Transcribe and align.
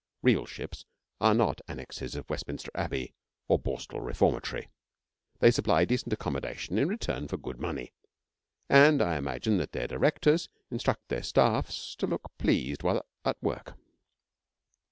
Real 0.23 0.47
ships 0.47 0.83
are 1.19 1.35
not 1.35 1.61
annexes 1.67 2.15
of 2.15 2.27
Westminster 2.27 2.71
Abbey 2.73 3.13
or 3.47 3.59
Borstal 3.59 4.01
Reformatory. 4.03 4.71
They 5.37 5.51
supply 5.51 5.85
decent 5.85 6.11
accommodation 6.11 6.79
in 6.79 6.87
return 6.89 7.27
for 7.27 7.37
good 7.37 7.59
money, 7.59 7.93
and 8.67 8.99
I 8.99 9.17
imagine 9.17 9.57
that 9.59 9.73
their 9.73 9.85
directors 9.87 10.49
instruct 10.71 11.09
their 11.09 11.21
staffs 11.21 11.95
to 11.97 12.07
look 12.07 12.31
pleased 12.39 12.81
while 12.81 13.05
at 13.23 13.37
work. 13.43 13.75